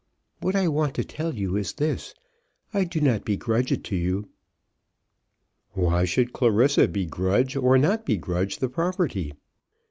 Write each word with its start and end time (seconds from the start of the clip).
What 0.39 0.55
I 0.55 0.67
want 0.67 0.95
to 0.95 1.03
tell 1.03 1.35
you 1.35 1.55
is 1.55 1.73
this; 1.73 2.15
I 2.73 2.85
do 2.85 2.99
not 2.99 3.23
begrudge 3.23 3.71
it 3.71 3.83
to 3.83 3.95
you." 3.95 4.29
Why 5.73 6.05
should 6.05 6.33
Clarissa 6.33 6.87
begrudge 6.87 7.55
or 7.55 7.77
not 7.77 8.03
begrudge 8.07 8.57
the 8.57 8.69
property? 8.69 9.33